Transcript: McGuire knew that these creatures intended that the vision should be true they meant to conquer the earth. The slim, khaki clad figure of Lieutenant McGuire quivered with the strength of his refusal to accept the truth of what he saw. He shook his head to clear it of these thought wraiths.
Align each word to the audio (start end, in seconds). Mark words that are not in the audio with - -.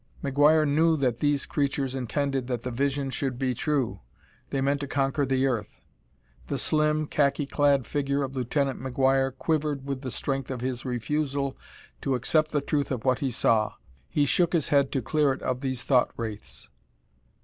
McGuire 0.23 0.67
knew 0.67 0.97
that 0.97 1.19
these 1.19 1.45
creatures 1.45 1.93
intended 1.93 2.47
that 2.47 2.63
the 2.63 2.71
vision 2.71 3.11
should 3.11 3.37
be 3.37 3.53
true 3.53 3.99
they 4.49 4.59
meant 4.59 4.79
to 4.81 4.87
conquer 4.87 5.27
the 5.27 5.45
earth. 5.45 5.79
The 6.47 6.57
slim, 6.57 7.05
khaki 7.05 7.45
clad 7.45 7.85
figure 7.85 8.23
of 8.23 8.35
Lieutenant 8.35 8.81
McGuire 8.81 9.31
quivered 9.37 9.85
with 9.85 10.01
the 10.01 10.09
strength 10.09 10.49
of 10.49 10.59
his 10.61 10.85
refusal 10.85 11.55
to 12.01 12.15
accept 12.15 12.49
the 12.49 12.61
truth 12.61 12.89
of 12.89 13.05
what 13.05 13.19
he 13.19 13.29
saw. 13.29 13.73
He 14.09 14.25
shook 14.25 14.53
his 14.53 14.69
head 14.69 14.91
to 14.93 15.03
clear 15.03 15.33
it 15.33 15.41
of 15.43 15.61
these 15.61 15.83
thought 15.83 16.09
wraiths. 16.17 16.69